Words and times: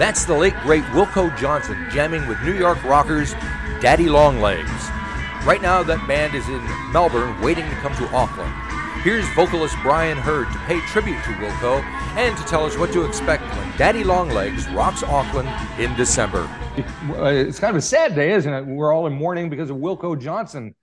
That's 0.00 0.24
the 0.24 0.32
late 0.32 0.56
great 0.62 0.82
Wilko 0.84 1.36
Johnson 1.36 1.86
jamming 1.90 2.26
with 2.26 2.40
New 2.40 2.54
York 2.54 2.82
rockers 2.84 3.34
Daddy 3.82 4.08
Long 4.08 4.40
Legs. 4.40 4.70
Right 5.44 5.60
now, 5.60 5.82
that 5.82 6.08
band 6.08 6.34
is 6.34 6.48
in 6.48 6.64
Melbourne 6.90 7.38
waiting 7.42 7.68
to 7.68 7.74
come 7.76 7.94
to 7.96 8.08
Auckland. 8.16 8.50
Here's 9.02 9.28
vocalist 9.34 9.76
Brian 9.82 10.16
Hurd 10.16 10.50
to 10.54 10.58
pay 10.60 10.80
tribute 10.86 11.22
to 11.24 11.30
Wilko 11.32 11.82
and 12.16 12.34
to 12.38 12.42
tell 12.44 12.64
us 12.64 12.78
what 12.78 12.94
to 12.94 13.04
expect 13.04 13.42
when 13.54 13.76
Daddy 13.76 14.02
Long 14.02 14.30
Legs 14.30 14.66
rocks 14.70 15.02
Auckland 15.02 15.50
in 15.78 15.94
December. 15.96 16.48
It's 17.18 17.60
kind 17.60 17.70
of 17.70 17.76
a 17.76 17.82
sad 17.82 18.14
day, 18.14 18.32
isn't 18.32 18.54
it? 18.54 18.64
We're 18.64 18.94
all 18.94 19.06
in 19.06 19.12
mourning 19.12 19.50
because 19.50 19.68
of 19.68 19.76
Wilko 19.76 20.18
Johnson 20.18 20.74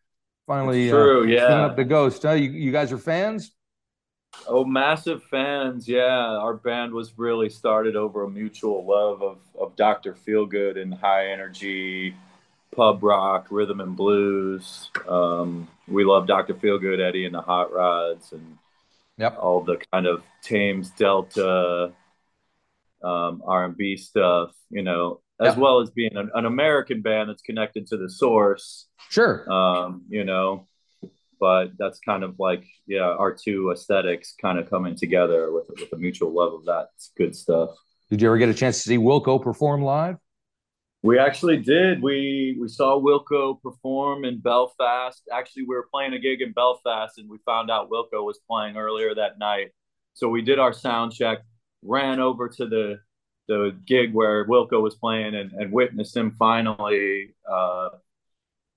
finally 0.46 0.92
True, 0.92 1.24
uh, 1.24 1.26
yeah. 1.26 1.66
up 1.66 1.76
the 1.76 1.86
ghost. 1.86 2.22
Huh? 2.22 2.34
You, 2.34 2.52
you 2.52 2.72
guys 2.72 2.92
are 2.92 3.00
fans? 3.00 3.52
Oh, 4.46 4.64
massive 4.66 5.24
fans. 5.24 5.88
Yeah. 5.88 6.06
Our 6.38 6.54
band 6.56 6.94
was 6.94 7.18
really 7.18 7.50
started 7.50 7.96
over 7.96 8.24
a 8.24 8.30
mutual 8.30 8.86
love 8.86 9.22
of, 9.22 9.38
of 9.60 9.76
Dr. 9.76 10.14
Feelgood 10.14 10.82
and 10.82 10.94
high 10.94 11.32
energy 11.32 12.14
pub 12.76 13.02
rock, 13.04 13.48
rhythm 13.50 13.80
and 13.82 13.96
blues. 13.96 14.90
Um, 15.08 15.68
we 15.88 16.04
love 16.04 16.28
Dr. 16.28 16.54
Feelgood, 16.54 17.00
Eddie 17.00 17.26
and 17.26 17.34
the 17.36 17.42
Hot 17.42 17.72
Rods, 17.74 18.32
and 18.34 18.58
Yep. 19.20 19.38
all 19.40 19.62
the 19.62 19.78
kind 19.92 20.06
of 20.06 20.22
Thames 20.44 20.92
Delta 20.92 21.92
um, 23.04 23.42
R&B 23.46 23.98
stuff, 23.98 24.52
you 24.70 24.84
know, 24.84 25.22
as 25.40 25.54
Yep. 25.54 25.58
well 25.58 25.80
as 25.82 25.90
being 25.90 26.16
an, 26.16 26.30
an 26.36 26.46
American 26.46 27.02
band 27.02 27.30
that's 27.30 27.42
connected 27.42 27.88
to 27.88 27.98
the 27.98 28.10
source. 28.10 28.88
Sure. 29.10 29.52
um, 29.52 30.04
you 30.10 30.24
know. 30.24 30.68
But 31.40 31.72
that's 31.78 32.00
kind 32.00 32.24
of 32.24 32.36
like, 32.40 32.66
yeah, 32.88 33.02
our 33.02 33.34
two 33.34 33.72
aesthetics 33.72 34.34
kind 34.42 34.60
of 34.60 34.70
coming 34.70 34.96
together 34.96 35.52
with 35.52 35.66
with 35.70 35.94
a 35.94 35.98
mutual 35.98 36.34
love 36.34 36.54
of 36.54 36.66
that 36.66 36.90
good 37.18 37.36
stuff. 37.36 37.72
Did 38.10 38.22
you 38.22 38.28
ever 38.30 38.38
get 38.38 38.50
a 38.50 38.54
chance 38.54 38.78
to 38.84 38.90
see 38.90 38.98
Wilko 38.98 39.42
perform 39.42 39.82
live? 39.82 40.18
We 41.04 41.20
actually 41.20 41.58
did. 41.58 42.02
We 42.02 42.58
we 42.60 42.68
saw 42.68 43.00
Wilko 43.00 43.62
perform 43.62 44.26
in 44.26 44.40
Belfast. 44.40 45.22
Actually, 45.32 45.64
we 45.64 45.76
were 45.76 45.88
playing 45.92 46.14
a 46.14 46.20
gig 46.20 46.42
in 46.42 46.54
Belfast, 46.54 47.18
and 47.18 47.30
we 47.30 47.38
found 47.46 47.70
out 47.70 47.90
Wilko 47.90 48.26
was 48.26 48.40
playing 48.50 48.78
earlier 48.78 49.14
that 49.14 49.38
night. 49.38 49.72
So 50.14 50.28
we 50.28 50.42
did 50.42 50.58
our 50.58 50.74
sound 50.74 51.14
check, 51.14 51.40
ran 51.84 52.20
over 52.20 52.50
to 52.50 52.66
the 52.66 53.00
the 53.48 53.78
gig 53.86 54.14
where 54.14 54.46
Wilko 54.48 54.82
was 54.82 54.96
playing, 54.96 55.36
and, 55.36 55.52
and 55.54 55.72
witnessed 55.72 56.18
him 56.18 56.32
finally 56.32 57.36
uh, 57.50 57.90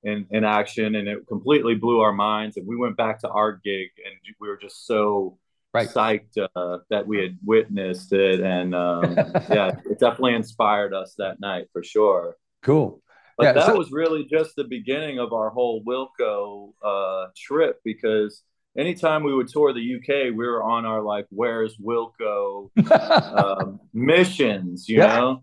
in 0.02 0.26
in 0.30 0.44
action, 0.44 0.94
and 0.94 1.08
it 1.08 1.26
completely 1.28 1.74
blew 1.74 2.00
our 2.00 2.12
minds. 2.12 2.56
And 2.56 2.66
we 2.66 2.76
went 2.76 2.96
back 2.96 3.20
to 3.20 3.28
our 3.28 3.52
gig, 3.52 3.88
and 4.04 4.14
we 4.40 4.48
were 4.48 4.56
just 4.56 4.86
so 4.86 5.38
Right. 5.72 5.88
psyched 5.88 6.36
uh, 6.56 6.78
that 6.90 7.06
we 7.06 7.18
had 7.22 7.38
witnessed 7.44 8.12
it, 8.12 8.40
and 8.40 8.74
um, 8.74 9.14
yeah, 9.50 9.68
it 9.88 10.00
definitely 10.00 10.34
inspired 10.34 10.92
us 10.92 11.14
that 11.18 11.38
night 11.38 11.68
for 11.72 11.84
sure. 11.84 12.34
Cool. 12.62 13.00
But 13.38 13.44
Yeah, 13.44 13.52
that 13.52 13.66
so- 13.66 13.78
was 13.78 13.92
really 13.92 14.24
just 14.24 14.56
the 14.56 14.64
beginning 14.64 15.20
of 15.20 15.32
our 15.32 15.50
whole 15.50 15.84
Wilko 15.84 16.72
uh, 16.84 17.26
trip 17.36 17.78
because 17.84 18.42
anytime 18.76 19.22
we 19.22 19.32
would 19.32 19.46
tour 19.46 19.72
the 19.72 19.94
UK, 19.96 20.34
we 20.36 20.44
were 20.44 20.62
on 20.64 20.84
our 20.86 21.02
like 21.02 21.26
"Where's 21.30 21.76
Wilko" 21.78 22.70
um, 22.90 23.78
missions, 23.94 24.88
you 24.88 24.98
Yeah. 24.98 25.18
know. 25.20 25.42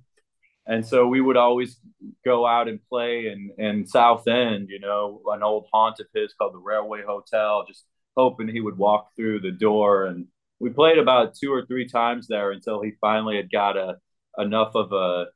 And 0.67 0.85
so 0.85 1.07
we 1.07 1.21
would 1.21 1.37
always 1.37 1.79
go 2.25 2.45
out 2.45 2.67
and 2.67 2.79
play 2.89 3.27
in 3.27 3.51
in 3.57 3.87
Southend, 3.87 4.67
you 4.69 4.79
know, 4.79 5.21
an 5.31 5.41
old 5.41 5.67
haunt 5.71 5.99
of 6.01 6.07
his 6.13 6.33
called 6.33 6.53
the 6.53 6.59
Railway 6.59 7.03
Hotel, 7.07 7.63
just 7.67 7.85
hoping 8.17 8.49
he 8.49 8.59
would 8.61 8.77
walk 8.77 9.15
through 9.15 9.39
the 9.39 9.51
door. 9.51 10.05
And 10.05 10.27
we 10.59 10.69
played 10.69 10.97
about 10.97 11.35
two 11.35 11.53
or 11.53 11.65
three 11.65 11.87
times 11.87 12.27
there 12.27 12.51
until 12.51 12.81
he 12.81 12.91
finally 12.99 13.37
had 13.37 13.49
got 13.51 13.77
a 13.77 13.97
enough 14.37 14.75
of 14.75 14.91
a 14.91 15.27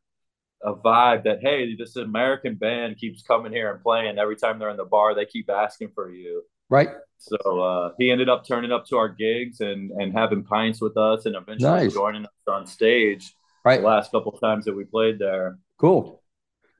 a 0.63 0.75
vibe 0.75 1.23
that 1.23 1.39
hey, 1.41 1.75
this 1.75 1.95
American 1.95 2.55
band 2.55 2.97
keeps 2.97 3.23
coming 3.23 3.53
here 3.53 3.71
and 3.71 3.81
playing 3.81 4.19
every 4.19 4.35
time 4.35 4.59
they're 4.59 4.69
in 4.69 4.77
the 4.77 4.85
bar. 4.85 5.15
They 5.15 5.25
keep 5.25 5.49
asking 5.49 5.91
for 5.95 6.11
you. 6.11 6.43
right. 6.69 6.89
So 7.17 7.37
uh, 7.61 7.91
he 7.99 8.11
ended 8.11 8.29
up 8.29 8.45
turning 8.47 8.71
up 8.71 8.85
to 8.87 8.97
our 8.97 9.07
gigs 9.09 9.61
and 9.61 9.91
and 9.91 10.11
having 10.11 10.43
pints 10.43 10.81
with 10.81 10.97
us, 10.97 11.25
and 11.25 11.35
eventually 11.35 11.83
Nice. 11.83 11.93
joining 11.93 12.25
us 12.25 12.31
on 12.47 12.65
stage 12.65 13.33
Right. 13.63 13.81
the 13.81 13.87
last 13.87 14.11
couple 14.11 14.31
times 14.33 14.65
that 14.65 14.75
we 14.75 14.85
played 14.85 15.19
there. 15.19 15.57
Cool. 15.77 16.21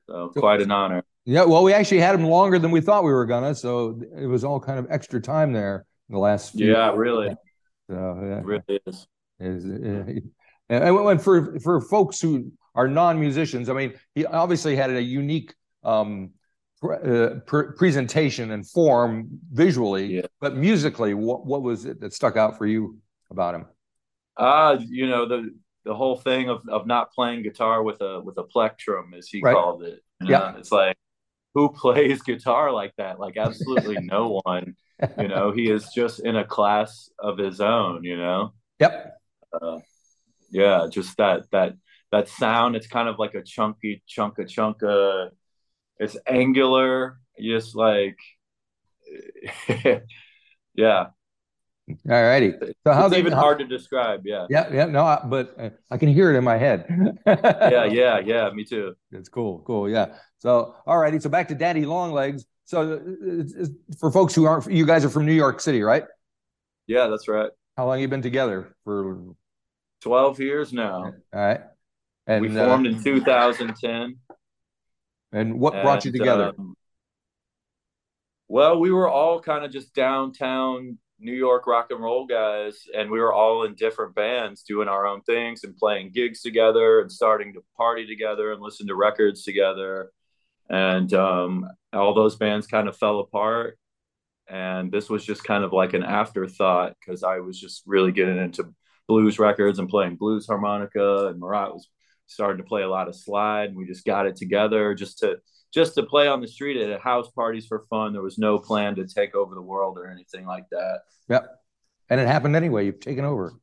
So 0.08 0.28
quite 0.36 0.60
an 0.62 0.70
honor. 0.70 1.04
Yeah. 1.24 1.44
Well, 1.44 1.62
we 1.62 1.72
actually 1.72 2.00
had 2.00 2.14
him 2.14 2.24
longer 2.24 2.58
than 2.58 2.70
we 2.72 2.80
thought 2.80 3.04
we 3.04 3.12
were 3.12 3.26
gonna, 3.26 3.54
so 3.54 4.00
it 4.18 4.26
was 4.26 4.42
all 4.44 4.58
kind 4.60 4.78
of 4.78 4.86
extra 4.90 5.20
time 5.20 5.52
there 5.52 5.86
in 6.08 6.14
the 6.14 6.18
last 6.20 6.52
few. 6.52 6.72
Yeah, 6.72 6.92
really, 6.94 7.28
So, 7.88 8.18
yeah. 8.22 8.38
it 8.38 8.44
really 8.44 8.80
is. 8.86 9.06
is 9.38 9.64
uh, 9.66 10.20
and 10.68 11.22
for 11.22 11.58
for 11.60 11.80
folks 11.80 12.20
who 12.20 12.50
are 12.74 12.88
non-musicians 12.88 13.68
i 13.68 13.72
mean 13.74 13.92
he 14.14 14.24
obviously 14.24 14.74
had 14.76 14.90
a 14.90 15.02
unique 15.02 15.54
um 15.84 16.30
uh, 16.82 17.40
pre- 17.46 17.72
presentation 17.76 18.50
and 18.52 18.66
form 18.68 19.28
visually 19.52 20.06
Yeah. 20.16 20.26
but 20.40 20.56
musically 20.56 21.12
what 21.14 21.44
what 21.44 21.62
was 21.62 21.84
it 21.84 22.00
that 22.00 22.12
stuck 22.14 22.36
out 22.36 22.56
for 22.58 22.66
you 22.66 22.98
about 23.30 23.54
him 23.54 23.66
Uh, 24.36 24.78
you 24.80 25.06
know 25.08 25.26
the 25.28 25.52
the 25.84 25.94
whole 25.94 26.16
thing 26.16 26.48
of 26.48 26.62
of 26.68 26.86
not 26.86 27.12
playing 27.12 27.42
guitar 27.42 27.82
with 27.82 28.00
a 28.00 28.20
with 28.20 28.36
a 28.38 28.44
plectrum, 28.44 29.14
as 29.16 29.28
he 29.28 29.40
Right. 29.42 29.54
called 29.54 29.82
it. 29.84 30.00
Yeah. 30.22 30.56
it's 30.56 30.72
like 30.72 30.96
who 31.54 31.70
plays 31.70 32.22
guitar 32.30 32.70
like 32.72 32.94
that? 32.96 33.18
Like 33.20 33.36
absolutely 33.36 33.98
no 34.00 34.40
one. 34.44 34.76
You 35.18 35.28
know, 35.28 35.50
he 35.50 35.68
is 35.68 35.88
just 35.94 36.20
in 36.20 36.36
a 36.36 36.44
class 36.44 37.10
of 37.18 37.38
his 37.38 37.60
own. 37.60 38.04
You 38.04 38.16
know. 38.16 38.52
yep 38.78 39.14
uh, 39.52 39.78
yeah, 40.50 40.86
just 40.90 41.16
that 41.16 41.50
that 41.50 41.74
that 42.12 42.28
sound. 42.28 42.76
It's 42.76 42.86
kind 42.86 43.08
of 43.08 43.18
like 43.18 43.34
a 43.34 43.42
chunky 43.42 44.02
chunka 44.08 44.46
chunka. 44.46 45.30
It's 45.98 46.16
angular, 46.26 47.18
just 47.40 47.74
like 47.74 48.16
yeah. 50.74 51.06
All 51.88 52.22
righty 52.22 52.52
so 52.86 52.92
how's 52.92 53.10
it's 53.12 53.18
even 53.18 53.32
how- 53.32 53.40
hard 53.40 53.58
to 53.58 53.66
describe. 53.66 54.22
Yeah, 54.24 54.46
yeah 54.48 54.72
yeah 54.72 54.84
no 54.86 55.04
I, 55.04 55.20
but 55.24 55.54
uh, 55.58 55.70
i 55.90 55.98
can 55.98 56.08
hear 56.08 56.32
it 56.32 56.38
in 56.38 56.44
my 56.44 56.56
head 56.56 56.86
yeah, 57.26 57.84
yeah, 57.90 58.18
yeah. 58.20 58.50
Me 58.50 58.64
too. 58.64 58.94
It's 59.10 59.28
cool, 59.28 59.60
cool, 59.60 59.88
yeah. 59.88 60.14
So, 60.38 60.74
all 60.86 60.98
righty. 60.98 61.20
So 61.20 61.28
back 61.28 61.48
to 61.48 61.54
Daddy 61.54 61.84
Long 61.84 62.12
Legs. 62.12 62.44
So, 62.64 62.94
uh, 62.94 62.98
it's, 63.40 63.54
it's, 63.54 63.70
for 63.98 64.10
folks 64.10 64.34
who 64.34 64.44
aren't, 64.44 64.70
you 64.70 64.86
guys 64.86 65.04
are 65.04 65.10
from 65.10 65.26
New 65.26 65.32
York 65.32 65.60
City, 65.60 65.82
right? 65.82 66.04
Yeah, 66.86 67.08
that's 67.08 67.28
right. 67.28 67.50
How 67.76 67.86
long 67.86 68.00
you 68.00 68.08
been 68.08 68.22
together? 68.22 68.74
For 68.84 69.34
Twelve 70.00 70.40
years 70.40 70.72
now. 70.72 71.04
All 71.04 71.14
right. 71.32 71.60
And 72.26 72.42
we 72.42 72.58
uh, 72.58 72.66
formed 72.66 72.86
in 72.86 73.02
2010. 73.02 74.16
and 75.32 75.58
what 75.60 75.74
brought 75.82 76.04
you 76.04 76.12
together? 76.12 76.52
um, 76.58 76.74
well, 78.48 78.78
we 78.78 78.90
were 78.90 79.08
all 79.08 79.40
kind 79.40 79.64
of 79.64 79.70
just 79.70 79.94
downtown 79.94 80.98
New 81.22 81.32
York 81.32 81.66
rock 81.66 81.86
and 81.90 82.02
roll 82.02 82.26
guys, 82.26 82.82
and 82.96 83.10
we 83.10 83.20
were 83.20 83.32
all 83.32 83.62
in 83.64 83.74
different 83.74 84.14
bands 84.14 84.64
doing 84.64 84.88
our 84.88 85.06
own 85.06 85.22
things 85.22 85.62
and 85.62 85.76
playing 85.76 86.10
gigs 86.12 86.42
together 86.42 87.00
and 87.00 87.10
starting 87.10 87.52
to 87.54 87.64
party 87.76 88.06
together 88.06 88.52
and 88.52 88.60
listen 88.60 88.88
to 88.88 88.96
records 88.96 89.44
together. 89.44 90.10
And 90.68 91.12
um, 91.14 91.68
all 91.92 92.14
those 92.14 92.36
bands 92.36 92.66
kind 92.66 92.88
of 92.88 92.96
fell 92.96 93.20
apart. 93.20 93.78
And 94.48 94.90
this 94.90 95.08
was 95.08 95.24
just 95.24 95.44
kind 95.44 95.64
of 95.64 95.72
like 95.72 95.94
an 95.94 96.02
afterthought 96.02 96.96
because 96.98 97.22
I 97.22 97.38
was 97.38 97.58
just 97.58 97.82
really 97.86 98.12
getting 98.12 98.38
into 98.38 98.74
blues 99.06 99.38
records 99.38 99.78
and 99.78 99.88
playing 99.88 100.16
blues 100.16 100.46
harmonica, 100.46 101.28
and 101.28 101.38
Murat 101.38 101.72
was 101.72 101.88
starting 102.26 102.58
to 102.58 102.68
play 102.68 102.82
a 102.82 102.90
lot 102.90 103.08
of 103.08 103.14
slide. 103.14 103.68
And 103.68 103.76
we 103.76 103.86
just 103.86 104.04
got 104.04 104.26
it 104.26 104.36
together 104.36 104.94
just 104.94 105.20
to 105.20 105.36
just 105.72 105.94
to 105.94 106.02
play 106.02 106.28
on 106.28 106.40
the 106.40 106.48
street 106.48 106.76
at 106.80 107.00
house 107.00 107.30
parties 107.30 107.66
for 107.66 107.84
fun. 107.90 108.12
There 108.12 108.22
was 108.22 108.38
no 108.38 108.58
plan 108.58 108.94
to 108.96 109.06
take 109.06 109.34
over 109.34 109.54
the 109.54 109.62
world 109.62 109.98
or 109.98 110.06
anything 110.10 110.46
like 110.46 110.64
that. 110.70 111.00
Yep. 111.28 111.48
And 112.10 112.20
it 112.20 112.26
happened 112.28 112.56
anyway. 112.56 112.86
You've 112.86 113.00
taken 113.00 113.24
over. 113.24 113.54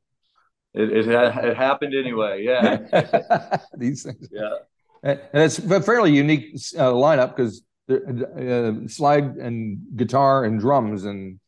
It 0.73 0.91
it, 0.91 1.07
it 1.07 1.57
happened 1.57 1.93
anyway. 1.95 2.43
Yeah, 2.43 3.57
These 3.77 4.03
things. 4.03 4.27
yeah, 4.31 4.55
And 5.03 5.19
it's 5.33 5.57
a 5.59 5.81
fairly 5.81 6.11
unique 6.11 6.55
uh, 6.77 6.91
lineup 6.91 7.35
because 7.35 7.63
uh, 7.89 8.87
slide 8.87 9.35
and 9.37 9.79
guitar 9.95 10.45
and 10.45 10.59
drums. 10.59 11.05
And 11.05 11.39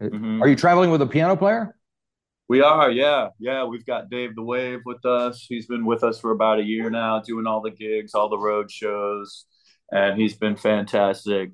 Mhm. 0.00 0.40
are 0.40 0.46
you 0.46 0.54
traveling 0.54 0.90
with 0.92 1.02
a 1.02 1.06
piano 1.06 1.34
player? 1.36 1.74
we 2.48 2.62
are. 2.62 2.88
Yeah, 2.90 3.28
yeah. 3.40 3.64
We've 3.64 3.84
got 3.84 4.08
Dave 4.10 4.34
the 4.36 4.42
Wave 4.44 4.80
with 4.86 5.04
us. 5.04 5.44
He's 5.48 5.66
been 5.66 5.84
with 5.84 6.02
us 6.04 6.18
for 6.20 6.30
about 6.30 6.60
a 6.60 6.62
year 6.62 6.88
now, 6.88 7.20
doing 7.20 7.46
all 7.48 7.60
the 7.60 7.72
gigs, 7.72 8.14
all 8.14 8.28
the 8.30 8.38
road 8.38 8.70
shows, 8.70 9.44
and 9.92 10.20
he's 10.20 10.36
been 10.36 10.56
fantastic. 10.56 11.52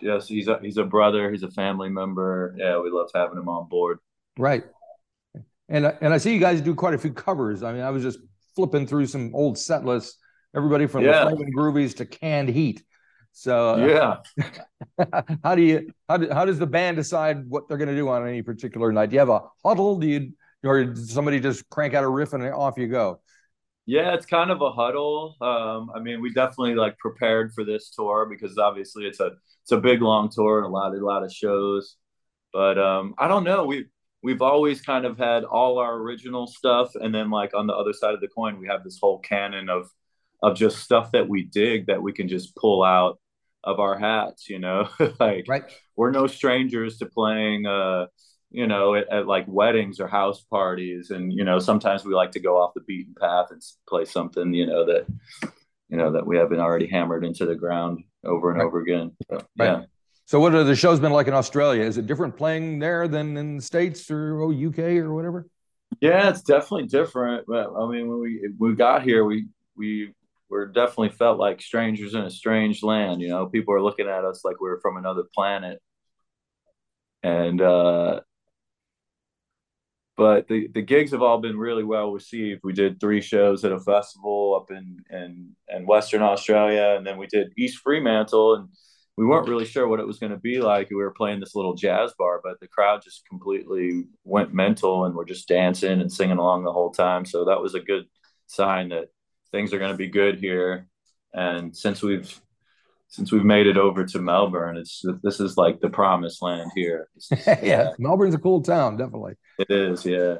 Yes, 0.00 0.28
he's 0.28 0.48
a 0.48 0.58
he's 0.62 0.76
a 0.76 0.84
brother. 0.84 1.30
He's 1.30 1.42
a 1.42 1.50
family 1.50 1.88
member. 1.88 2.54
Yeah, 2.56 2.78
we 2.80 2.90
love 2.90 3.10
having 3.14 3.36
him 3.38 3.48
on 3.48 3.68
board. 3.68 3.98
Right. 4.38 4.64
And 5.68 5.86
I- 5.86 5.98
and 6.00 6.12
I 6.14 6.18
see 6.18 6.32
you 6.34 6.40
guys 6.40 6.60
do 6.60 6.74
quite 6.74 6.94
a 6.94 6.98
few 6.98 7.12
covers. 7.12 7.62
I 7.62 7.72
mean, 7.72 7.82
I 7.82 7.90
was 7.90 8.02
just 8.02 8.18
flipping 8.54 8.86
through 8.86 9.06
some 9.06 9.34
old 9.34 9.58
set 9.58 9.84
lists. 9.84 10.18
Everybody 10.54 10.86
from 10.86 11.02
Yeah. 11.04 11.24
the 11.24 11.30
Flaming 11.30 11.52
Groovies 11.52 11.96
to 11.96 12.06
Canned 12.06 12.48
Heat. 12.48 12.84
So 13.32 13.70
uh, 13.74 14.20
Yeah. 14.46 15.14
how 15.42 15.54
do 15.56 15.62
you 15.62 15.90
how 16.08 16.16
do, 16.18 16.28
how 16.32 16.44
does 16.44 16.58
the 16.60 16.66
band 16.66 16.96
decide 16.96 17.48
what 17.48 17.68
they're 17.68 17.78
going 17.78 17.88
to 17.88 17.96
do 17.96 18.08
on 18.08 18.26
any 18.28 18.42
particular 18.42 18.92
night? 18.92 19.10
Do 19.10 19.14
you 19.14 19.20
have 19.20 19.28
a 19.30 19.42
huddle? 19.64 19.98
Do 19.98 20.06
you 20.06 20.32
or 20.64 20.94
somebody 20.94 21.40
just 21.40 21.68
crank 21.68 21.94
out 21.94 22.04
a 22.04 22.08
riff 22.08 22.32
and 22.32 22.42
off 22.44 22.78
you 22.78 22.86
go? 22.86 23.20
Yeah, 23.86 24.14
it's 24.14 24.26
kind 24.26 24.50
of 24.50 24.62
a 24.62 24.72
huddle. 24.72 25.36
Um, 25.40 25.90
I 25.94 26.00
mean, 26.00 26.22
we 26.22 26.32
definitely 26.32 26.74
like 26.74 26.96
prepared 26.98 27.52
for 27.52 27.64
this 27.64 27.90
tour 27.90 28.26
because 28.28 28.56
obviously 28.56 29.04
it's 29.04 29.20
a 29.20 29.32
it's 29.62 29.72
a 29.72 29.78
big 29.78 30.00
long 30.00 30.30
tour 30.30 30.58
and 30.58 30.66
a 30.66 30.70
lot 30.70 30.94
a 30.94 31.04
lot 31.04 31.22
of 31.22 31.32
shows. 31.32 31.96
But 32.52 32.78
um, 32.78 33.14
I 33.18 33.28
don't 33.28 33.44
know. 33.44 33.64
We 33.66 33.86
we've 34.22 34.40
always 34.40 34.80
kind 34.80 35.04
of 35.04 35.18
had 35.18 35.44
all 35.44 35.78
our 35.78 35.94
original 35.96 36.46
stuff, 36.46 36.94
and 36.94 37.14
then 37.14 37.30
like 37.30 37.52
on 37.54 37.66
the 37.66 37.74
other 37.74 37.92
side 37.92 38.14
of 38.14 38.20
the 38.20 38.28
coin, 38.28 38.58
we 38.58 38.68
have 38.68 38.84
this 38.84 38.98
whole 39.00 39.18
canon 39.18 39.68
of 39.68 39.90
of 40.42 40.56
just 40.56 40.78
stuff 40.78 41.12
that 41.12 41.28
we 41.28 41.44
dig 41.44 41.86
that 41.86 42.02
we 42.02 42.12
can 42.12 42.28
just 42.28 42.56
pull 42.56 42.82
out 42.82 43.18
of 43.62 43.80
our 43.80 43.98
hats. 43.98 44.48
You 44.48 44.60
know, 44.60 44.88
like 45.20 45.44
right. 45.46 45.64
we're 45.94 46.10
no 46.10 46.26
strangers 46.26 46.98
to 46.98 47.06
playing. 47.06 47.66
Uh, 47.66 48.06
you 48.54 48.68
know, 48.68 48.94
at, 48.94 49.08
at, 49.08 49.26
like 49.26 49.44
weddings 49.48 49.98
or 49.98 50.06
house 50.06 50.40
parties. 50.40 51.10
And, 51.10 51.32
you 51.32 51.44
know, 51.44 51.58
sometimes 51.58 52.04
we 52.04 52.14
like 52.14 52.30
to 52.32 52.40
go 52.40 52.56
off 52.56 52.72
the 52.72 52.82
beaten 52.82 53.14
path 53.20 53.48
and 53.50 53.60
play 53.88 54.04
something, 54.04 54.54
you 54.54 54.66
know, 54.66 54.86
that, 54.86 55.06
you 55.88 55.96
know, 55.96 56.12
that 56.12 56.24
we 56.24 56.36
haven't 56.36 56.60
already 56.60 56.86
hammered 56.86 57.24
into 57.24 57.46
the 57.46 57.56
ground 57.56 58.04
over 58.24 58.50
and 58.50 58.60
right. 58.60 58.66
over 58.66 58.80
again. 58.80 59.10
So, 59.28 59.36
right. 59.58 59.66
Yeah. 59.66 59.82
So 60.26 60.38
what 60.38 60.52
have 60.52 60.66
the 60.66 60.76
shows 60.76 61.00
been 61.00 61.12
like 61.12 61.26
in 61.26 61.34
Australia? 61.34 61.82
Is 61.82 61.98
it 61.98 62.06
different 62.06 62.36
playing 62.36 62.78
there 62.78 63.08
than 63.08 63.36
in 63.36 63.56
the 63.56 63.62
States 63.62 64.08
or 64.10 64.40
oh, 64.40 64.52
UK 64.52 64.78
or 64.78 65.12
whatever? 65.12 65.48
Yeah, 66.00 66.30
it's 66.30 66.42
definitely 66.42 66.86
different. 66.86 67.46
But 67.46 67.72
I 67.76 67.88
mean, 67.88 68.08
when 68.08 68.20
we 68.20 68.48
we 68.58 68.74
got 68.74 69.02
here, 69.02 69.24
we 69.24 69.48
we 69.76 70.12
were 70.48 70.66
definitely 70.66 71.10
felt 71.10 71.38
like 71.38 71.60
strangers 71.60 72.14
in 72.14 72.22
a 72.22 72.30
strange 72.30 72.82
land. 72.82 73.20
You 73.20 73.28
know, 73.28 73.46
people 73.46 73.74
are 73.74 73.82
looking 73.82 74.08
at 74.08 74.24
us 74.24 74.44
like 74.44 74.60
we 74.60 74.70
are 74.70 74.80
from 74.80 74.96
another 74.96 75.24
planet. 75.34 75.82
And 77.22 77.60
uh, 77.60 78.20
but 80.16 80.46
the, 80.46 80.68
the 80.68 80.82
gigs 80.82 81.10
have 81.10 81.22
all 81.22 81.38
been 81.38 81.58
really 81.58 81.82
well 81.82 82.12
received. 82.12 82.60
We 82.62 82.72
did 82.72 83.00
three 83.00 83.20
shows 83.20 83.64
at 83.64 83.72
a 83.72 83.80
festival 83.80 84.60
up 84.60 84.74
in, 84.74 84.98
in, 85.10 85.56
in 85.68 85.86
Western 85.86 86.22
Australia, 86.22 86.94
and 86.96 87.06
then 87.06 87.18
we 87.18 87.26
did 87.26 87.52
East 87.58 87.78
Fremantle, 87.78 88.54
and 88.54 88.68
we 89.16 89.26
weren't 89.26 89.48
really 89.48 89.64
sure 89.64 89.88
what 89.88 90.00
it 90.00 90.06
was 90.06 90.18
going 90.18 90.32
to 90.32 90.38
be 90.38 90.60
like. 90.60 90.90
We 90.90 90.96
were 90.96 91.10
playing 91.10 91.40
this 91.40 91.54
little 91.54 91.74
jazz 91.74 92.12
bar, 92.16 92.40
but 92.42 92.60
the 92.60 92.68
crowd 92.68 93.02
just 93.02 93.26
completely 93.28 94.04
went 94.24 94.54
mental 94.54 95.04
and 95.04 95.14
were 95.14 95.24
just 95.24 95.48
dancing 95.48 96.00
and 96.00 96.12
singing 96.12 96.38
along 96.38 96.64
the 96.64 96.72
whole 96.72 96.90
time. 96.90 97.24
So 97.24 97.44
that 97.46 97.60
was 97.60 97.74
a 97.74 97.80
good 97.80 98.04
sign 98.46 98.90
that 98.90 99.08
things 99.50 99.72
are 99.72 99.78
going 99.78 99.92
to 99.92 99.96
be 99.96 100.08
good 100.08 100.38
here. 100.38 100.88
And 101.32 101.76
since 101.76 102.02
we've 102.02 102.40
since 103.08 103.30
we've 103.30 103.44
made 103.44 103.68
it 103.68 103.76
over 103.76 104.04
to 104.04 104.18
Melbourne, 104.18 104.76
it's 104.76 105.04
this 105.22 105.38
is 105.38 105.56
like 105.56 105.80
the 105.80 105.90
promised 105.90 106.42
land 106.42 106.70
here. 106.74 107.08
yeah, 107.46 107.92
Melbourne's 107.98 108.34
a 108.34 108.38
cool 108.38 108.62
town, 108.62 108.96
definitely. 108.96 109.34
It 109.58 109.70
is, 109.70 110.04
yeah. 110.04 110.36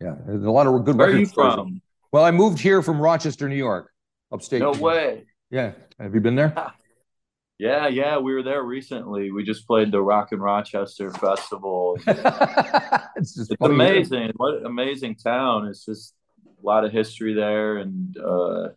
Yeah, 0.00 0.14
there's 0.26 0.44
a 0.44 0.50
lot 0.50 0.66
of 0.66 0.84
good. 0.84 0.96
Where 0.96 1.08
are 1.08 1.18
you 1.18 1.26
from? 1.26 1.80
Well, 2.12 2.24
I 2.24 2.30
moved 2.30 2.58
here 2.58 2.82
from 2.82 3.00
Rochester, 3.00 3.48
New 3.48 3.56
York, 3.56 3.92
upstate. 4.32 4.60
No 4.60 4.72
way. 4.72 5.26
Yeah, 5.50 5.72
have 5.98 6.14
you 6.14 6.20
been 6.20 6.34
there? 6.34 6.54
yeah, 7.58 7.88
yeah, 7.88 8.18
we 8.18 8.32
were 8.32 8.42
there 8.42 8.62
recently. 8.62 9.30
We 9.30 9.44
just 9.44 9.66
played 9.66 9.92
the 9.92 10.00
Rock 10.00 10.32
and 10.32 10.40
Rochester 10.40 11.10
Festival. 11.10 11.98
it's 12.06 13.34
just 13.34 13.52
it's 13.52 13.60
amazing. 13.60 14.32
What 14.36 14.54
an 14.54 14.66
amazing 14.66 15.16
town! 15.16 15.66
It's 15.66 15.84
just 15.84 16.14
a 16.46 16.66
lot 16.66 16.84
of 16.84 16.92
history 16.92 17.34
there, 17.34 17.76
and 17.76 18.16
uh, 18.16 18.68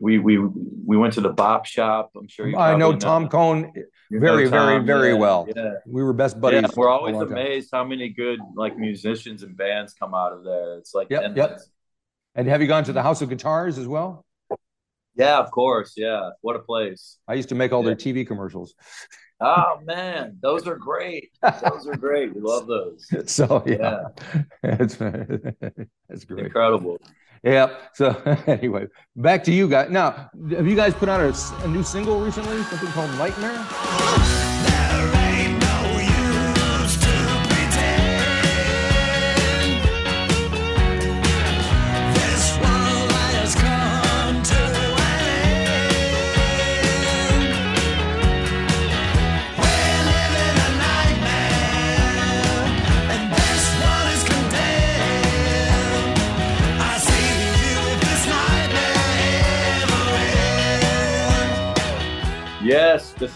we 0.00 0.18
we 0.18 0.38
we 0.38 0.96
went 0.96 1.12
to 1.14 1.20
the 1.20 1.28
bop 1.28 1.66
shop. 1.66 2.10
I'm 2.16 2.26
sure 2.26 2.48
you. 2.48 2.56
I 2.56 2.76
know 2.76 2.96
Tom 2.96 3.28
Cohn 3.28 3.72
very, 4.10 4.44
Tom, 4.44 4.50
very, 4.50 4.84
very 4.84 5.12
yeah, 5.12 5.18
well. 5.18 5.48
Yeah. 5.54 5.74
We 5.86 6.02
were 6.02 6.12
best 6.12 6.40
buddies. 6.40 6.62
Yeah, 6.62 6.68
we're 6.74 6.88
always 6.88 7.16
amazed 7.16 7.68
how 7.72 7.84
many 7.84 8.08
good 8.08 8.40
like 8.56 8.76
musicians 8.76 9.42
and 9.42 9.56
bands 9.56 9.92
come 9.92 10.14
out 10.14 10.32
of 10.32 10.42
there. 10.42 10.78
It's 10.78 10.94
like 10.94 11.08
yep, 11.10 11.36
yep. 11.36 11.60
And 12.34 12.48
have 12.48 12.60
you 12.60 12.66
gone 12.66 12.84
to 12.84 12.92
the 12.92 13.02
House 13.02 13.22
of 13.22 13.28
Guitars 13.28 13.78
as 13.78 13.86
well? 13.86 14.24
Yeah, 15.14 15.38
of 15.38 15.50
course. 15.50 15.94
Yeah, 15.96 16.30
what 16.40 16.56
a 16.56 16.60
place. 16.60 17.18
I 17.28 17.34
used 17.34 17.50
to 17.50 17.54
make 17.54 17.72
all 17.72 17.82
their 17.82 17.96
TV 17.96 18.26
commercials. 18.26 18.74
Oh 19.40 19.80
man, 19.84 20.38
those 20.42 20.66
are 20.66 20.76
great. 20.76 21.30
Those 21.42 21.86
are 21.86 21.96
great. 21.96 22.34
We 22.34 22.42
love 22.42 22.66
those. 22.66 23.06
So 23.26 23.62
yeah, 23.66 24.02
yeah. 24.62 24.76
it's 24.80 24.96
that's 26.08 26.24
great. 26.24 26.46
Incredible. 26.46 26.98
Yeah. 27.42 27.74
So 27.94 28.10
anyway, 28.46 28.86
back 29.16 29.42
to 29.44 29.52
you 29.52 29.68
guys. 29.68 29.90
Now, 29.90 30.30
have 30.50 30.66
you 30.66 30.76
guys 30.76 30.94
put 30.94 31.08
out 31.08 31.20
a, 31.20 31.64
a 31.64 31.68
new 31.68 31.82
single 31.82 32.20
recently? 32.20 32.62
Something 32.64 32.88
called 32.88 33.10
Nightmare. 33.12 34.59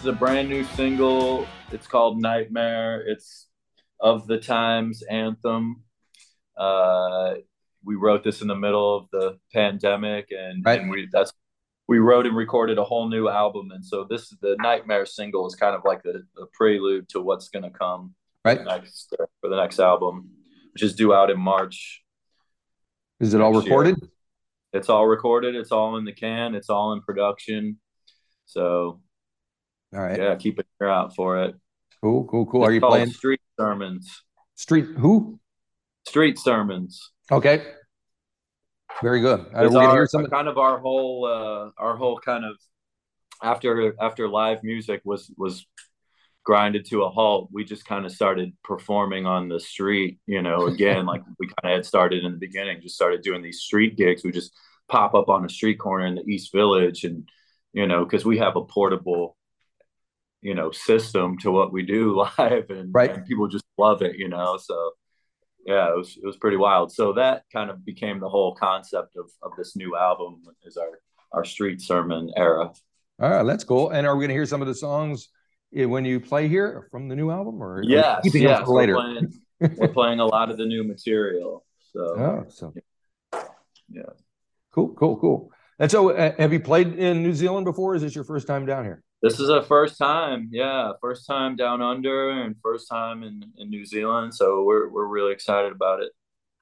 Is 0.05 0.09
a 0.09 0.13
brand 0.13 0.51
new 0.51 0.63
single. 0.65 1.47
It's 1.73 1.87
called 1.87 2.21
Nightmare. 2.21 3.01
It's 3.07 3.47
of 4.01 4.27
the 4.27 4.37
times 4.37 5.01
anthem. 5.01 5.83
Uh, 6.59 7.37
we 7.83 7.95
wrote 7.95 8.23
this 8.23 8.43
in 8.43 8.49
the 8.49 8.55
middle 8.55 8.95
of 8.99 9.07
the 9.13 9.39
pandemic, 9.51 10.29
and, 10.31 10.63
right. 10.63 10.79
and 10.79 10.91
we 10.91 11.09
that's 11.11 11.33
we 11.89 12.01
wrote 12.01 12.27
and 12.27 12.37
recorded 12.37 12.77
a 12.77 12.85
whole 12.85 13.09
new 13.09 13.31
album. 13.31 13.71
And 13.71 13.83
so 13.83 14.05
this 14.05 14.25
is 14.25 14.37
the 14.43 14.57
Nightmare 14.59 15.07
single 15.07 15.47
is 15.47 15.55
kind 15.55 15.75
of 15.75 15.81
like 15.87 16.03
the, 16.03 16.23
the 16.37 16.49
prelude 16.53 17.09
to 17.11 17.23
what's 17.23 17.49
going 17.49 17.63
to 17.63 17.71
come 17.71 18.15
right 18.45 18.63
next 18.63 19.15
for 19.41 19.49
the 19.49 19.57
next 19.57 19.81
album, 19.81 20.29
which 20.75 20.83
is 20.83 20.95
due 20.95 21.15
out 21.15 21.31
in 21.31 21.41
March. 21.41 22.03
Is 23.21 23.33
it 23.33 23.41
all 23.41 23.55
recorded? 23.55 23.97
Year. 24.03 24.11
It's 24.75 24.91
all 24.91 25.07
recorded. 25.07 25.55
It's 25.55 25.73
all 25.73 25.97
in 25.97 26.05
the 26.05 26.13
can. 26.13 26.55
It's 26.55 26.69
all 26.69 26.93
in 26.93 27.01
production. 27.01 27.79
So 28.45 29.01
all 29.95 30.03
right. 30.03 30.19
Yeah, 30.19 30.35
keep 30.37 30.59
an 30.59 30.65
ear 30.81 30.89
out 30.89 31.15
for 31.15 31.43
it. 31.45 31.55
Cool, 32.03 32.25
cool, 32.25 32.47
cool. 32.47 32.63
It's 32.63 32.69
Are 32.69 32.73
you 32.73 32.81
playing 32.81 33.11
street 33.11 33.41
sermons? 33.59 34.23
Street 34.57 34.87
who? 34.99 35.39
Street 36.07 36.39
sermons. 36.39 37.13
Okay. 37.31 37.65
Very 39.03 39.21
good. 39.21 39.47
It's 39.55 39.75
our, 39.75 39.93
hear 39.93 40.07
some 40.07 40.27
kind 40.27 40.49
of 40.49 40.59
our 40.59 40.79
whole 40.79 41.27
uh, 41.27 41.83
our 41.83 41.97
whole 41.97 42.19
kind 42.19 42.45
of 42.45 42.57
after 43.43 43.95
after 44.01 44.29
live 44.29 44.63
music 44.63 45.01
was 45.05 45.33
was 45.37 45.67
grinded 46.45 46.87
to 46.87 47.03
a 47.03 47.09
halt. 47.09 47.49
We 47.53 47.65
just 47.65 47.87
kind 47.87 48.05
of 48.07 48.13
started 48.13 48.53
performing 48.63 49.27
on 49.27 49.49
the 49.49 49.59
street. 49.59 50.19
You 50.27 50.43
know, 50.43 50.67
again, 50.67 51.07
like 51.13 51.23
we 51.39 51.47
kind 51.47 51.73
of 51.73 51.79
had 51.79 51.87
started 51.87 52.25
in 52.25 52.33
the 52.33 52.39
beginning. 52.39 52.81
Just 52.83 52.95
started 52.95 53.23
doing 53.23 53.43
these 53.43 53.61
street 53.61 53.97
gigs. 53.97 54.23
We 54.25 54.31
just 54.31 54.53
pop 54.89 55.15
up 55.15 55.29
on 55.29 55.45
a 55.45 55.49
street 55.49 55.79
corner 55.79 56.07
in 56.07 56.15
the 56.17 56.25
East 56.29 56.53
Village, 56.53 57.05
and 57.05 57.29
you 57.73 57.87
know, 57.87 58.05
because 58.05 58.25
we 58.25 58.39
have 58.39 58.57
a 58.57 58.65
portable 58.65 59.37
you 60.45 60.55
know 60.55 60.71
system 60.71 61.37
to 61.39 61.51
what 61.51 61.73
we 61.73 61.83
do 61.83 62.15
live 62.39 62.71
and, 62.71 62.95
right. 62.95 63.15
and 63.15 63.27
people 63.27 63.49
just 63.49 63.65
love 63.79 64.03
it 64.03 64.17
you 64.17 64.29
know 64.29 64.57
so 64.57 64.93
yeah 65.67 65.89
it 65.89 65.97
was 65.97 66.17
it 66.23 66.27
was 66.27 66.37
pretty 66.37 66.57
wild. 66.57 66.93
So 66.93 67.15
that 67.15 67.45
kind 67.53 67.71
of 67.71 67.85
became 67.85 68.21
the 68.21 68.29
whole 68.29 68.55
concept 68.55 69.17
of 69.17 69.31
of 69.43 69.53
this 69.57 69.77
new 69.77 69.97
album 69.97 70.43
is 70.65 70.77
our 70.77 71.01
our 71.33 71.45
street 71.45 71.81
sermon 71.81 72.31
era. 72.37 72.71
All 73.21 73.31
right 73.31 73.43
that's 73.43 73.65
cool. 73.65 73.91
And 73.91 74.07
are 74.07 74.15
we 74.15 74.21
going 74.21 74.29
to 74.29 74.35
hear 74.35 74.47
some 74.47 74.61
of 74.61 74.69
the 74.69 74.75
songs 74.75 75.29
eh, 75.75 75.85
when 75.85 76.05
you 76.05 76.21
play 76.21 76.49
here 76.49 76.89
from 76.91 77.09
the 77.09 77.17
new 77.17 77.31
album 77.31 77.63
or 77.63 77.83
yes, 77.83 78.21
yes, 78.35 78.65
for 78.65 78.77
later? 78.77 78.97
we're 78.97 79.03
playing, 79.03 79.77
we're 79.79 79.89
playing 80.01 80.21
a 80.21 80.27
lot 80.27 80.51
of 80.51 80.59
the 80.59 80.67
new 80.67 80.85
material 80.85 81.65
so. 81.93 82.01
Oh, 82.01 82.45
so. 82.49 82.75
Yeah. 83.89 84.03
Cool 84.73 84.95
cool 84.95 85.17
cool. 85.19 85.51
And 85.79 85.91
so 85.91 86.11
uh, 86.11 86.33
have 86.39 86.53
you 86.53 86.61
played 86.61 86.95
in 86.99 87.23
new 87.23 87.35
zealand 87.35 87.65
before 87.65 87.95
is 87.95 88.03
this 88.03 88.15
your 88.15 88.25
first 88.25 88.47
time 88.47 88.67
down 88.67 88.85
here 88.85 89.04
this 89.25 89.41
is 89.41 89.49
a 89.49 89.63
first 89.63 89.97
time, 89.97 90.51
yeah, 90.53 90.93
first 91.01 91.27
time 91.27 91.57
down 91.57 91.81
under 91.81 92.29
and 92.29 92.55
first 92.63 92.91
time 92.91 93.23
in, 93.23 93.43
in 93.57 93.71
New 93.71 93.87
Zealand. 93.87 94.35
So 94.35 94.65
we're 94.65 94.91
we're 94.91 95.07
really 95.07 95.33
excited 95.33 95.73
about 95.73 96.03
it. 96.03 96.13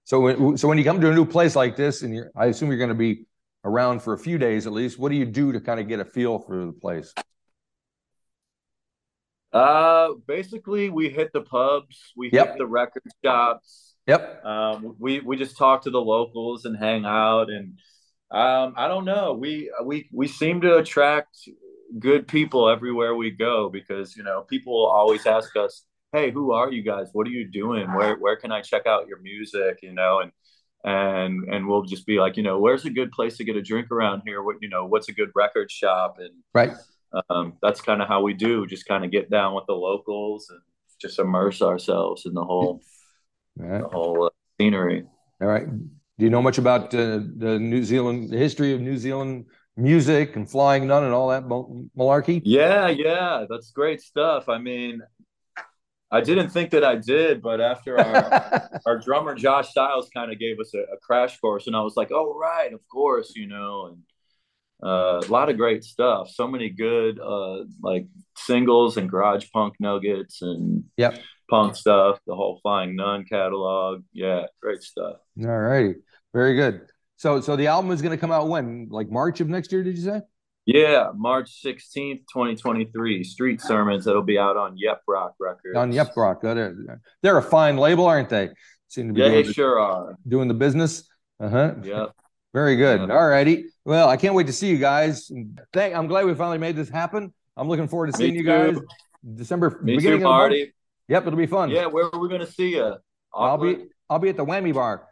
So 0.05 0.21
when, 0.21 0.57
so 0.57 0.69
when 0.69 0.79
you 0.79 0.85
come 0.85 1.01
to 1.01 1.11
a 1.11 1.15
new 1.15 1.27
place 1.27 1.57
like 1.57 1.75
this, 1.75 2.03
and 2.03 2.25
I 2.37 2.47
assume 2.47 2.69
you're 2.69 2.79
going 2.79 2.89
to 2.89 2.95
be 2.95 3.27
around 3.65 4.01
for 4.01 4.13
a 4.13 4.19
few 4.19 4.39
days 4.39 4.69
at 4.69 4.73
least, 4.73 4.97
what 4.97 5.09
do 5.09 5.17
you 5.17 5.25
do 5.25 5.51
to 5.51 5.61
kind 5.61 5.81
of 5.81 5.89
get 5.89 5.99
a 5.99 6.05
feel 6.05 6.39
for 6.39 6.67
the 6.67 6.73
place? 6.73 7.13
Uh, 9.53 10.11
basically, 10.29 10.89
we 10.89 11.11
hit 11.11 11.33
the 11.33 11.43
pubs, 11.43 12.13
we 12.17 12.31
yep. 12.31 12.51
hit 12.51 12.59
the 12.59 12.67
record 12.67 13.03
shops. 13.25 13.95
Yep. 14.07 14.45
Um, 14.45 14.95
we 15.01 15.19
we 15.19 15.37
just 15.37 15.59
talk 15.59 15.83
to 15.83 15.91
the 15.91 16.01
locals 16.01 16.65
and 16.65 16.77
hang 16.77 17.05
out, 17.07 17.51
and 17.51 17.77
um, 18.31 18.75
I 18.77 18.87
don't 18.87 19.05
know. 19.05 19.33
We 19.35 19.69
we 19.85 20.09
we 20.13 20.29
seem 20.29 20.61
to 20.61 20.77
attract 20.77 21.49
good 21.99 22.27
people 22.27 22.69
everywhere 22.69 23.15
we 23.15 23.31
go 23.31 23.69
because 23.69 24.17
you 24.17 24.23
know 24.23 24.43
people 24.43 24.87
always 24.87 25.27
ask 25.27 25.57
us 25.57 25.85
hey 26.13 26.31
who 26.31 26.53
are 26.53 26.73
you 26.73 26.83
guys 26.83 27.09
what 27.13 27.27
are 27.27 27.31
you 27.31 27.49
doing 27.51 27.93
where 27.95 28.17
where 28.17 28.37
can 28.37 28.51
i 28.51 28.61
check 28.61 28.87
out 28.87 29.09
your 29.09 29.21
music 29.21 29.79
you 29.83 29.93
know 29.93 30.21
and 30.21 30.33
and 30.85 31.45
and 31.49 31.67
we'll 31.67 31.83
just 31.83 32.07
be 32.07 32.19
like, 32.19 32.37
you 32.37 32.43
know, 32.43 32.59
where's 32.59 32.85
a 32.85 32.91
good 32.91 33.13
place 33.13 33.37
to 33.37 33.45
get 33.45 33.57
a 33.57 33.63
drink 33.63 33.91
around 33.91 34.23
here? 34.27 34.43
What 34.43 34.57
you 34.61 34.69
know, 34.69 34.85
what's 34.85 35.09
a 35.09 35.13
good 35.13 35.31
record 35.35 35.71
shop? 35.71 36.17
And 36.19 36.31
right, 36.55 36.73
um, 37.31 37.55
that's 37.63 37.81
kind 37.81 38.03
of 38.03 38.09
how 38.09 38.23
we 38.23 38.35
do. 38.35 38.67
Just 38.67 38.87
kind 38.87 39.05
of 39.05 39.11
get 39.11 39.31
down 39.31 39.55
with 39.55 39.65
the 39.67 39.75
locals 39.75 40.49
and 40.51 40.61
just 41.01 41.19
immerse 41.19 41.63
ourselves 41.63 42.27
in 42.27 42.35
the 42.35 42.45
whole 42.45 42.81
right. 43.57 43.83
the 43.83 43.89
whole 43.89 44.27
uh, 44.27 44.31
scenery. 44.61 45.05
All 45.41 45.49
right. 45.49 45.67
Do 46.19 46.25
you 46.25 46.31
know 46.31 46.43
much 46.43 46.59
about 46.59 46.95
uh, 46.95 47.21
the 47.37 47.59
New 47.61 47.85
Zealand, 47.85 48.31
the 48.31 48.37
history 48.37 48.75
of 48.75 48.81
New 48.81 48.97
Zealand 48.97 49.47
music 49.77 50.37
and 50.37 50.49
Flying 50.51 50.87
Nun 50.87 51.05
and 51.05 51.15
all 51.15 51.29
that 51.29 51.45
malarkey? 51.45 52.43
Yeah, 52.45 52.89
yeah, 52.89 53.47
that's 53.49 53.71
great 53.71 54.01
stuff. 54.01 54.49
I 54.49 54.59
mean, 54.59 55.03
I 56.11 56.21
didn't 56.21 56.51
think 56.51 56.71
that 56.73 56.85
I 56.85 56.97
did, 56.97 57.41
but 57.41 57.61
after 57.61 57.99
our 57.99 58.69
our 58.87 58.99
drummer 58.99 59.35
Josh 59.35 59.71
Styles 59.71 60.11
kind 60.15 60.31
of 60.31 60.39
gave 60.39 60.61
us 60.61 60.75
a, 60.75 60.81
a, 60.81 60.99
crash 61.03 61.39
course, 61.41 61.67
and 61.67 61.75
I 61.75 61.81
was 61.81 61.97
like, 61.97 62.11
"Oh, 62.13 62.39
right, 62.39 62.73
of 62.73 62.81
course," 62.89 63.33
you 63.35 63.47
know, 63.47 63.87
and 63.87 64.03
uh, 64.87 65.27
a 65.27 65.31
lot 65.31 65.49
of 65.49 65.57
great 65.57 65.85
stuff. 65.85 66.29
So 66.29 66.47
many 66.47 66.69
good 66.69 67.19
uh, 67.19 67.65
like 67.83 68.07
singles 68.37 68.99
and 68.99 69.09
garage 69.09 69.47
punk 69.53 69.75
nuggets 69.81 70.43
and 70.43 70.85
yep. 70.99 71.19
punk 71.49 71.77
stuff. 71.77 72.19
The 72.27 72.35
whole 72.35 72.61
Flying 72.63 72.95
Nun 72.95 73.25
catalog, 73.25 74.03
yeah, 74.13 74.47
great 74.61 74.83
stuff. 74.83 75.17
All 75.41 75.47
righty, 75.47 75.95
very 76.35 76.57
good. 76.57 76.83
So, 77.23 77.41
so 77.41 77.55
the 77.55 77.69
album 77.69 77.93
is 77.93 78.03
going 78.03 78.11
to 78.11 78.21
come 78.21 78.33
out 78.33 78.49
when, 78.49 78.89
like 78.91 79.09
March 79.09 79.41
of 79.41 79.49
next 79.49 79.71
year? 79.71 79.85
Did 79.85 79.97
you 79.97 80.03
say? 80.03 80.23
Yeah, 80.67 81.11
March 81.15 81.63
16th, 81.65 82.23
2023. 82.27 83.23
Street 83.23 83.61
Sermons. 83.61 84.07
That'll 84.07 84.25
be 84.25 84.41
out 84.41 84.57
on 84.57 84.77
Yep 84.77 85.03
Rock 85.07 85.37
Records. 85.39 85.79
On 85.79 85.93
Yep 85.93 86.17
Rock. 86.17 86.43
They're, 86.43 86.99
they're 87.23 87.39
a 87.39 87.43
fine 87.43 87.77
label, 87.77 88.07
aren't 88.07 88.29
they? 88.29 88.51
Seem 88.89 89.07
to 89.07 89.15
be 89.15 89.21
yeah, 89.21 89.29
they 89.29 89.45
the, 89.45 89.53
sure 89.53 89.79
are. 89.79 90.17
Doing 90.27 90.49
the 90.49 90.55
business. 90.55 91.09
Uh 91.39 91.49
huh. 91.49 91.75
Yeah. 91.85 92.07
Very 92.55 92.75
good. 92.75 93.09
Yeah. 93.09 93.15
All 93.15 93.29
righty. 93.29 93.67
Well, 93.85 94.09
I 94.09 94.17
can't 94.17 94.35
wait 94.35 94.49
to 94.49 94.53
see 94.53 94.69
you 94.69 94.79
guys. 94.79 95.31
Thank, 95.73 95.95
I'm 95.95 96.09
glad 96.09 96.25
we 96.25 96.35
finally 96.35 96.59
made 96.59 96.75
this 96.75 96.89
happen. 96.89 97.33
I'm 97.57 97.69
looking 97.69 97.87
forward 97.87 98.11
to 98.11 98.17
seeing 98.17 98.35
you 98.35 98.43
guys 98.43 98.77
December 99.33 99.79
Me 99.81 99.95
beginning 99.95 100.19
too, 100.19 100.25
Marty. 100.25 100.63
Of 100.63 100.69
Yep, 101.07 101.29
it'll 101.29 101.39
be 101.39 101.47
fun. 101.47 101.71
Yeah, 101.71 101.87
where 101.87 102.07
are 102.13 102.19
we 102.19 102.29
going 102.29 102.41
to 102.41 102.51
see 102.51 102.71
you? 102.71 102.97
I'll 103.33 103.59
be 103.59 103.85
I'll 104.11 104.19
be 104.19 104.29
at 104.29 104.37
the 104.37 104.45
Whammy 104.45 104.75
Bar. 104.75 105.07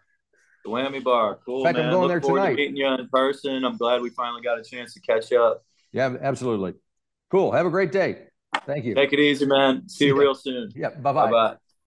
The 0.65 0.71
Whammy 0.71 1.03
Bar. 1.03 1.39
Cool, 1.45 1.61
In 1.61 1.65
fact, 1.65 1.79
man. 1.79 1.87
I'm 1.87 1.93
going 1.93 2.03
Look 2.09 2.23
there 2.23 2.35
tonight. 2.35 2.51
To 2.51 2.57
meeting 2.57 2.77
you 2.77 2.87
in 2.87 3.09
person. 3.09 3.65
I'm 3.65 3.77
glad 3.77 4.03
we 4.03 4.11
finally 4.11 4.43
got 4.43 4.59
a 4.59 4.63
chance 4.63 4.95
to 4.95 5.01
catch 5.01 5.33
up. 5.33 5.65
Yeah, 5.93 6.17
absolutely. 6.21 6.75
Cool. 7.31 7.53
Have 7.53 7.67
a 7.67 7.71
great 7.71 7.93
day. 7.93 8.27
Thank 8.67 8.85
you. 8.85 8.95
Take 8.95 9.13
it 9.13 9.21
easy, 9.21 9.47
man. 9.47 9.89
See, 9.89 9.99
See 9.99 10.07
you 10.07 10.19
real 10.19 10.35
soon. 10.35 10.71
Bye. 10.77 10.91
Bye 11.13 11.31
bye. 11.31 11.57